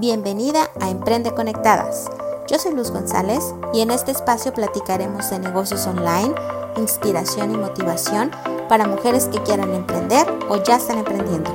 Bienvenida 0.00 0.70
a 0.80 0.90
Emprende 0.90 1.34
Conectadas. 1.34 2.08
Yo 2.48 2.56
soy 2.60 2.72
Luz 2.72 2.92
González 2.92 3.42
y 3.74 3.80
en 3.80 3.90
este 3.90 4.12
espacio 4.12 4.54
platicaremos 4.54 5.28
de 5.28 5.40
negocios 5.40 5.88
online, 5.88 6.32
inspiración 6.76 7.52
y 7.52 7.56
motivación 7.56 8.30
para 8.68 8.86
mujeres 8.86 9.26
que 9.26 9.42
quieran 9.42 9.74
emprender 9.74 10.24
o 10.48 10.62
ya 10.62 10.76
están 10.76 10.98
emprendiendo. 10.98 11.50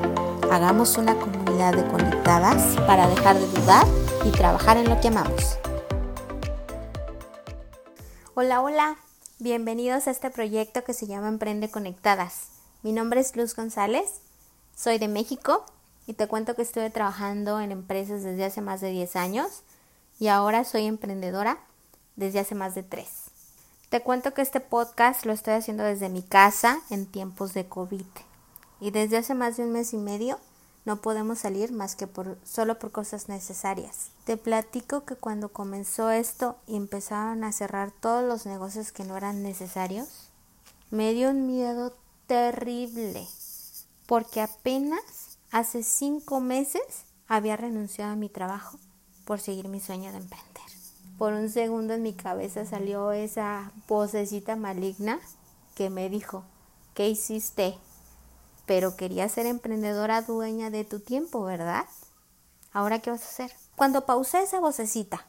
Hagamos 0.52 0.98
una 0.98 1.18
comunidad 1.18 1.74
de 1.74 1.88
conectadas 1.88 2.76
para 2.86 3.08
dejar 3.08 3.38
de 3.38 3.48
dudar 3.48 3.88
y 4.26 4.32
trabajar 4.32 4.76
en 4.76 4.90
lo 4.90 5.00
que 5.00 5.08
amamos. 5.08 5.58
Hola, 8.34 8.62
hola. 8.62 8.98
Bienvenidos 9.40 10.08
a 10.08 10.12
este 10.12 10.30
proyecto 10.30 10.84
que 10.84 10.94
se 10.94 11.08
llama 11.08 11.30
Emprende 11.30 11.72
Conectadas. 11.72 12.48
Mi 12.82 12.92
nombre 12.92 13.22
es 13.22 13.38
Luz 13.38 13.56
González, 13.56 14.20
soy 14.76 14.98
de 14.98 15.08
México 15.08 15.64
y 16.06 16.14
te 16.14 16.28
cuento 16.28 16.56
que 16.56 16.62
estuve 16.62 16.90
trabajando 16.90 17.60
en 17.60 17.72
empresas 17.72 18.24
desde 18.24 18.46
hace 18.46 18.62
más 18.62 18.82
de 18.82 18.90
10 18.90 19.16
años 19.16 19.64
y 20.20 20.28
ahora 20.28 20.64
soy 20.64 20.86
emprendedora 20.86 21.60
desde 22.16 22.40
hace 22.40 22.56
más 22.56 22.76
de 22.76 22.84
3. 22.84 23.08
Te 23.90 24.02
cuento 24.02 24.34
que 24.34 24.42
este 24.42 24.60
podcast 24.60 25.26
lo 25.26 25.34
estoy 25.34 25.54
haciendo 25.54 25.84
desde 25.84 26.10
mi 26.10 26.24
casa 26.24 26.82
en 26.90 27.06
tiempos 27.06 27.54
de 27.54 27.68
COVID 27.68 28.06
y 28.80 28.92
desde 28.92 29.18
hace 29.18 29.34
más 29.34 29.58
de 29.58 29.64
un 29.64 29.72
mes 29.72 29.94
y 29.94 29.98
medio 29.98 30.40
no 30.86 30.98
podemos 30.98 31.40
salir 31.40 31.72
más 31.72 31.96
que 31.96 32.08
por 32.08 32.38
solo 32.44 32.78
por 32.78 32.92
cosas 32.92 33.30
necesarias. 33.30 34.10
Te 34.26 34.36
platico 34.36 35.06
que 35.06 35.16
cuando 35.16 35.50
comenzó 35.50 36.10
esto 36.10 36.58
y 36.68 36.76
empezaron 36.76 37.44
a 37.44 37.54
cerrar 37.54 37.92
todos 37.92 38.24
los 38.24 38.46
negocios 38.46 38.92
que 38.92 39.06
no 39.06 39.16
eran 39.16 39.44
necesarios, 39.44 40.30
me 40.92 41.14
dio 41.14 41.30
un 41.30 41.48
miedo 41.48 41.96
terrible 42.28 43.28
porque 44.08 44.42
apenas 44.42 45.33
Hace 45.54 45.84
cinco 45.84 46.40
meses 46.40 46.82
había 47.28 47.56
renunciado 47.56 48.14
a 48.14 48.16
mi 48.16 48.28
trabajo 48.28 48.80
por 49.24 49.40
seguir 49.40 49.68
mi 49.68 49.80
sueño 49.80 50.12
de 50.12 50.18
emprender. 50.18 50.64
Por 51.20 51.34
un 51.34 51.48
segundo 51.48 51.94
en 51.94 52.02
mi 52.02 52.14
cabeza 52.14 52.66
salió 52.66 53.12
esa 53.12 53.72
vocecita 53.88 54.56
maligna 54.56 55.20
que 55.76 55.92
me 55.92 56.10
dijo, 56.10 56.44
¿qué 56.96 57.08
hiciste? 57.08 57.78
Pero 58.66 58.96
quería 58.96 59.30
ser 59.30 59.46
emprendedora 59.46 60.24
dueña 60.24 60.72
de 60.72 60.86
tu 60.86 61.00
tiempo, 61.00 61.44
¿verdad? 61.44 61.86
¿Ahora 62.72 62.98
qué 62.98 63.12
vas 63.12 63.22
a 63.22 63.30
hacer? 63.30 63.52
Cuando 63.76 64.08
pausé 64.08 64.42
esa 64.42 64.60
vocecita, 64.60 65.28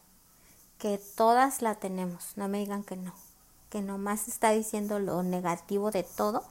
que 0.79 0.99
todas 1.17 1.61
la 1.61 1.75
tenemos, 1.75 2.33
no 2.37 2.49
me 2.49 2.61
digan 2.61 2.83
que 2.83 2.97
no, 2.97 3.13
que 3.69 3.83
nomás 3.83 4.27
está 4.29 4.53
diciendo 4.53 5.01
lo 5.01 5.23
negativo 5.23 5.91
de 5.91 6.03
todo, 6.03 6.45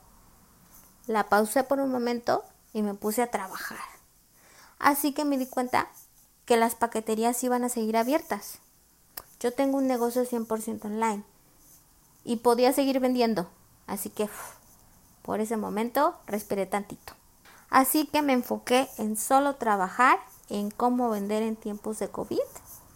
la 1.07 1.27
pausé 1.27 1.63
por 1.63 1.79
un 1.79 1.91
momento 1.91 2.43
y 2.73 2.81
me 2.81 2.93
puse 2.93 3.21
a 3.21 3.31
trabajar. 3.31 3.79
Así 4.79 5.13
que 5.13 5.23
me 5.23 5.37
di 5.37 5.45
cuenta 5.45 5.87
que 6.45 6.57
las 6.57 6.75
paqueterías 6.75 7.41
iban 7.43 7.63
a 7.63 7.69
seguir 7.69 7.95
abiertas. 7.95 8.59
Yo 9.39 9.53
tengo 9.53 9.77
un 9.77 9.87
negocio 9.87 10.23
100% 10.23 10.85
online 10.85 11.23
y 12.23 12.37
podía 12.37 12.73
seguir 12.73 12.99
vendiendo. 12.99 13.47
Así 13.87 14.09
que 14.09 14.29
por 15.21 15.39
ese 15.39 15.57
momento 15.57 16.15
respiré 16.27 16.65
tantito. 16.65 17.13
Así 17.69 18.05
que 18.05 18.21
me 18.21 18.33
enfoqué 18.33 18.89
en 18.97 19.17
solo 19.17 19.55
trabajar 19.55 20.19
en 20.49 20.69
cómo 20.69 21.09
vender 21.09 21.41
en 21.41 21.55
tiempos 21.55 21.99
de 21.99 22.09
COVID, 22.09 22.37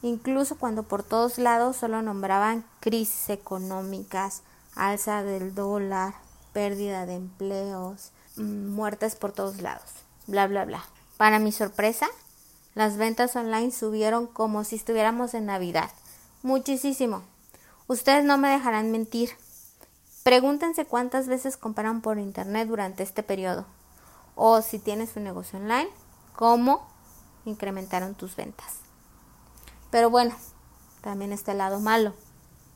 incluso 0.01 0.57
cuando 0.57 0.83
por 0.83 1.03
todos 1.03 1.37
lados 1.37 1.77
solo 1.77 2.01
nombraban 2.01 2.65
crisis 2.79 3.29
económicas, 3.29 4.43
alza 4.75 5.23
del 5.23 5.55
dólar, 5.55 6.13
pérdida 6.53 7.05
de 7.05 7.15
empleos, 7.15 8.11
Muertes 8.37 9.15
por 9.15 9.31
todos 9.31 9.61
lados, 9.61 9.89
bla, 10.27 10.47
bla, 10.47 10.65
bla. 10.65 10.83
Para 11.17 11.39
mi 11.39 11.51
sorpresa, 11.51 12.07
las 12.75 12.97
ventas 12.97 13.35
online 13.35 13.71
subieron 13.71 14.27
como 14.27 14.63
si 14.63 14.75
estuviéramos 14.75 15.33
en 15.33 15.47
Navidad. 15.47 15.89
Muchísimo. 16.43 17.23
Ustedes 17.87 18.23
no 18.23 18.37
me 18.37 18.49
dejarán 18.49 18.91
mentir. 18.91 19.31
Pregúntense 20.23 20.85
cuántas 20.85 21.27
veces 21.27 21.57
compraron 21.57 22.01
por 22.01 22.19
internet 22.19 22.67
durante 22.67 23.01
este 23.01 23.23
periodo. 23.23 23.65
O 24.35 24.61
si 24.61 24.77
tienes 24.77 25.15
un 25.15 25.23
negocio 25.23 25.57
online, 25.57 25.89
cómo 26.35 26.87
incrementaron 27.45 28.13
tus 28.13 28.35
ventas. 28.35 28.75
Pero 29.89 30.09
bueno, 30.09 30.35
también 31.01 31.31
está 31.31 31.53
el 31.53 31.57
lado 31.57 31.79
malo. 31.79 32.13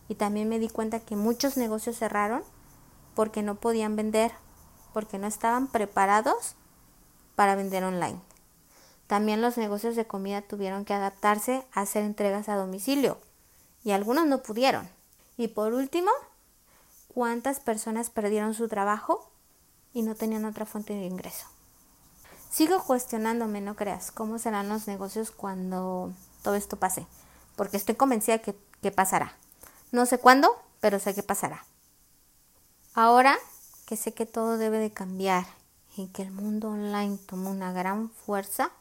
Y 0.08 0.16
también 0.16 0.50
me 0.50 0.60
di 0.60 0.70
cuenta 0.70 1.00
que 1.00 1.16
muchos 1.16 1.58
negocios 1.58 1.98
cerraron 1.98 2.42
porque 3.14 3.44
no 3.44 3.56
podían 3.56 3.96
vender 3.96 4.32
porque 4.94 5.18
no 5.18 5.28
estaban 5.28 5.68
preparados 5.68 6.56
para 7.36 7.56
vender 7.56 7.84
online. 7.84 8.20
También 9.08 9.42
los 9.42 9.58
negocios 9.58 9.96
de 9.96 10.08
comida 10.08 10.42
tuvieron 10.42 10.86
que 10.86 10.94
adaptarse 10.94 11.66
a 11.74 11.82
hacer 11.82 12.04
entregas 12.04 12.48
a 12.48 12.56
domicilio 12.56 13.18
y 13.84 13.92
algunos 13.92 14.26
no 14.26 14.42
pudieron. 14.42 14.88
Y 15.38 15.50
por 15.50 15.74
último, 15.74 16.12
¿cuántas 17.14 17.60
personas 17.60 18.10
perdieron 18.10 18.54
su 18.54 18.68
trabajo 18.68 19.30
y 19.94 20.04
no 20.04 20.16
tenían 20.16 20.46
otra 20.46 20.66
fuente 20.66 20.94
de 20.94 21.06
ingreso? 21.06 21.48
Sigo 22.50 22.84
cuestionándome, 22.84 23.62
no 23.62 23.76
creas, 23.76 24.12
cómo 24.12 24.38
serán 24.38 24.70
los 24.70 24.88
negocios 24.88 25.32
cuando 25.32 26.14
todo 26.42 26.56
esto 26.56 26.78
pase, 26.78 27.06
porque 27.56 27.78
estoy 27.78 27.96
convencida 27.96 28.40
que, 28.40 28.56
que 28.82 28.92
pasará. 28.92 29.36
No 29.92 30.06
sé 30.06 30.20
cuándo, 30.20 30.56
pero 30.80 31.00
sé 31.00 31.14
que 31.14 31.24
pasará. 31.24 31.66
Ahora 32.94 33.38
que 33.92 33.98
sé 33.98 34.14
que 34.14 34.26
todo 34.26 34.58
debe 34.58 34.78
de 34.78 34.94
cambiar 34.94 35.46
y 35.98 36.08
que 36.08 36.22
el 36.22 36.32
mundo 36.32 36.70
online 36.70 37.18
toma 37.26 37.50
una 37.50 37.74
gran 37.74 38.10
fuerza, 38.10 38.72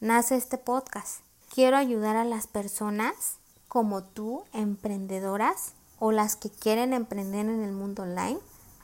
nace 0.00 0.34
este 0.34 0.56
podcast. 0.56 1.20
Quiero 1.54 1.76
ayudar 1.76 2.16
a 2.16 2.24
las 2.24 2.46
personas 2.46 3.34
como 3.68 4.02
tú, 4.02 4.44
emprendedoras 4.54 5.74
o 5.98 6.10
las 6.10 6.36
que 6.36 6.48
quieren 6.48 6.94
emprender 6.94 7.44
en 7.44 7.62
el 7.62 7.72
mundo 7.72 8.04
online, 8.04 8.38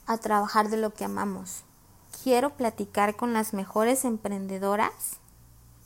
a 0.05 0.19
trabajar 0.19 0.69
de 0.69 0.77
lo 0.77 0.93
que 0.93 1.05
amamos. 1.05 1.63
Quiero 2.21 2.51
platicar 2.51 3.15
con 3.15 3.33
las 3.33 3.55
mejores 3.55 4.05
emprendedoras 4.05 5.17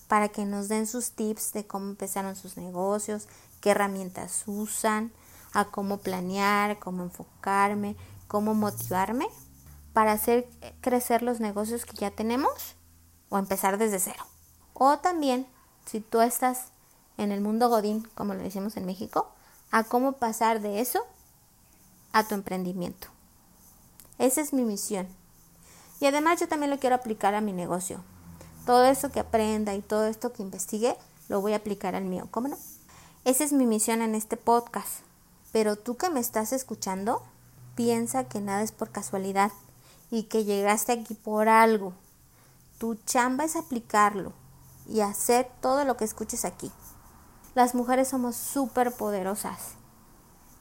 para 0.10 0.28
que 0.28 0.44
nos 0.44 0.68
den 0.68 0.86
sus 0.86 1.12
tips 1.12 1.54
de 1.54 1.66
cómo 1.66 1.92
empezaron 1.92 2.36
sus 2.36 2.58
negocios, 2.58 3.30
qué 3.62 3.70
herramientas 3.70 4.44
usan, 4.48 5.14
a 5.54 5.64
cómo 5.64 6.00
planear, 6.00 6.78
cómo 6.78 7.04
enfocarme, 7.04 7.96
cómo 8.28 8.54
motivarme 8.54 9.30
para 9.94 10.14
hacer 10.14 10.48
crecer 10.82 11.22
los 11.22 11.40
negocios 11.40 11.86
que 11.86 11.98
ya 11.98 12.12
tenemos 12.12 12.76
o 13.30 13.38
empezar 13.38 13.78
desde 13.78 14.00
cero. 14.00 14.26
O 14.74 15.00
también, 15.00 15.48
si 15.86 16.00
tú 16.00 16.22
estás 16.22 16.68
en 17.18 17.32
el 17.32 17.42
mundo 17.42 17.70
godín, 17.70 18.08
como 18.16 18.34
lo 18.34 18.42
decimos 18.42 18.78
en 18.78 18.86
México, 18.86 19.30
a 19.72 19.84
cómo 19.84 20.14
pasar 20.14 20.62
de 20.62 20.82
eso 20.82 21.06
a 22.14 22.24
tu 22.28 22.36
emprendimiento. 22.36 23.08
Esa 24.18 24.42
es 24.42 24.54
mi 24.54 24.64
misión. 24.64 25.08
Y 26.00 26.06
además 26.06 26.40
yo 26.40 26.48
también 26.48 26.72
lo 26.72 26.80
quiero 26.80 26.96
aplicar 26.96 27.36
a 27.36 27.42
mi 27.42 27.54
negocio. 27.54 28.04
Todo 28.66 28.86
eso 28.86 29.12
que 29.12 29.20
aprenda 29.20 29.74
y 29.74 29.82
todo 29.82 30.08
esto 30.08 30.34
que 30.34 30.44
investigue, 30.44 30.96
lo 31.30 31.42
voy 31.42 31.54
a 31.54 31.58
aplicar 31.58 31.96
al 31.96 32.06
mío. 32.06 32.28
¿Cómo 32.32 32.48
no? 32.48 32.58
Esa 33.24 33.44
es 33.44 33.54
mi 33.54 33.66
misión 33.66 34.02
en 34.02 34.16
este 34.16 34.38
podcast. 34.38 35.02
Pero 35.52 35.76
tú 35.76 35.96
que 35.96 36.10
me 36.10 36.20
estás 36.20 36.54
escuchando, 36.54 37.24
piensa 37.76 38.26
que 38.26 38.42
nada 38.42 38.62
es 38.62 38.72
por 38.72 38.90
casualidad 38.90 39.52
y 40.12 40.24
que 40.24 40.44
llegaste 40.44 40.92
aquí 40.92 41.16
por 41.16 41.50
algo. 41.50 41.94
Tu 42.78 42.96
chamba 43.06 43.46
es 43.46 43.56
aplicarlo 43.56 44.34
y 44.88 45.00
hacer 45.00 45.50
todo 45.62 45.86
lo 45.86 45.98
que 45.98 46.04
escuches 46.04 46.46
aquí. 46.46 46.72
Las 47.56 47.74
mujeres 47.74 48.10
somos 48.10 48.36
súper 48.36 48.92
poderosas, 48.92 49.76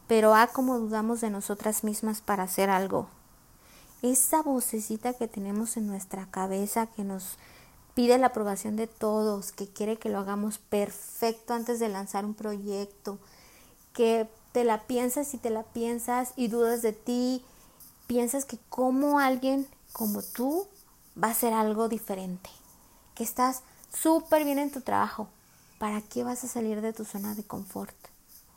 pero 0.07 0.35
a 0.35 0.47
como 0.47 0.79
dudamos 0.79 1.21
de 1.21 1.31
nosotras 1.31 1.85
mismas 1.85 2.21
para 2.21 2.45
hacer 2.45 2.71
algo. 2.71 3.09
Esa 4.03 4.43
vocecita 4.43 5.13
que 5.13 5.29
tenemos 5.29 5.77
en 5.77 5.87
nuestra 5.87 6.27
cabeza 6.31 6.87
que 6.87 7.05
nos 7.05 7.37
pide 7.95 8.19
la 8.19 8.29
aprobación 8.29 8.77
de 8.77 8.87
todos, 8.87 9.53
que 9.53 9.69
quiere 9.69 9.99
que 9.99 10.09
lo 10.09 10.19
hagamos 10.19 10.59
perfecto 10.59 11.55
antes 11.55 11.81
de 11.81 11.89
lanzar 11.89 12.25
un 12.25 12.35
proyecto, 12.35 13.19
que 13.93 14.29
te 14.53 14.65
la 14.65 14.87
piensas 14.87 15.35
y 15.35 15.39
te 15.39 15.51
la 15.51 15.65
piensas 15.65 16.33
y 16.37 16.49
dudas 16.49 16.83
de 16.83 16.93
ti 16.93 17.45
piensas 18.11 18.45
que 18.45 18.59
como 18.69 19.21
alguien 19.21 19.69
como 19.93 20.21
tú 20.21 20.67
va 21.17 21.29
a 21.29 21.31
hacer 21.31 21.53
algo 21.53 21.89
diferente, 21.89 22.51
que 23.15 23.23
estás 23.23 23.63
súper 23.95 24.43
bien 24.43 24.59
en 24.59 24.73
tu 24.73 24.81
trabajo, 24.81 25.29
¿para 25.79 26.03
qué 26.03 26.25
vas 26.25 26.43
a 26.43 26.49
salir 26.49 26.81
de 26.81 26.93
tu 26.93 27.05
zona 27.05 27.37
de 27.37 27.45
confort? 27.45 27.95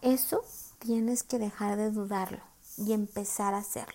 Eso 0.01 0.43
tienes 0.79 1.21
que 1.21 1.37
dejar 1.37 1.77
de 1.77 1.91
dudarlo 1.91 2.39
y 2.77 2.93
empezar 2.93 3.53
a 3.53 3.59
hacerlo. 3.59 3.93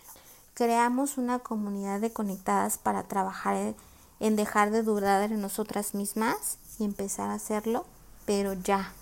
Creamos 0.54 1.18
una 1.18 1.40
comunidad 1.40 2.00
de 2.00 2.12
conectadas 2.12 2.78
para 2.78 3.02
trabajar 3.08 3.74
en 4.20 4.36
dejar 4.36 4.70
de 4.70 4.84
dudar 4.84 5.32
en 5.32 5.40
nosotras 5.40 5.92
mismas 5.92 6.58
y 6.78 6.84
empezar 6.84 7.30
a 7.30 7.34
hacerlo, 7.34 7.84
pero 8.26 8.52
ya. 8.52 8.92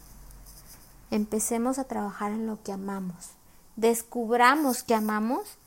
Empecemos 1.10 1.78
a 1.78 1.84
trabajar 1.84 2.32
en 2.32 2.46
lo 2.46 2.62
que 2.62 2.72
amamos. 2.72 3.32
Descubramos 3.76 4.82
que 4.82 4.94
amamos 4.94 5.58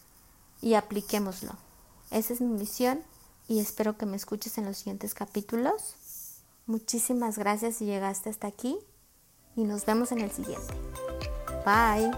y 0.61 0.73
apliquémoslo. 0.73 1.51
Esa 2.11 2.33
es 2.33 2.41
mi 2.41 2.47
misión 2.47 3.01
y 3.47 3.59
espero 3.59 3.97
que 3.97 4.05
me 4.05 4.17
escuches 4.17 4.57
en 4.57 4.65
los 4.65 4.77
siguientes 4.77 5.13
capítulos. 5.13 5.95
Muchísimas 6.65 7.37
gracias 7.37 7.77
si 7.77 7.85
llegaste 7.85 8.29
hasta 8.29 8.47
aquí 8.47 8.77
y 9.55 9.63
nos 9.63 9.85
vemos 9.85 10.11
en 10.11 10.19
el 10.21 10.31
siguiente. 10.31 10.73
Bye. 11.65 12.11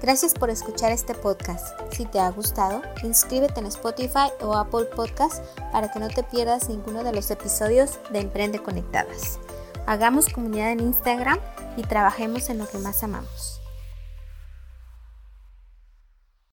Gracias 0.00 0.32
por 0.34 0.48
escuchar 0.48 0.92
este 0.92 1.14
podcast. 1.14 1.76
Si 1.92 2.06
te 2.06 2.20
ha 2.20 2.30
gustado, 2.30 2.82
inscríbete 3.02 3.60
en 3.60 3.66
Spotify 3.66 4.30
o 4.40 4.54
Apple 4.54 4.84
Podcast 4.94 5.42
para 5.72 5.90
que 5.90 5.98
no 5.98 6.08
te 6.08 6.22
pierdas 6.22 6.68
ninguno 6.68 7.02
de 7.02 7.12
los 7.12 7.30
episodios 7.30 7.98
de 8.12 8.20
Emprende 8.20 8.60
Conectadas. 8.60 9.38
Hagamos 9.86 10.28
comunidad 10.28 10.70
en 10.70 10.80
Instagram 10.80 11.38
y 11.76 11.82
trabajemos 11.82 12.48
en 12.48 12.58
lo 12.58 12.68
que 12.68 12.78
más 12.78 13.02
amamos. 13.02 13.57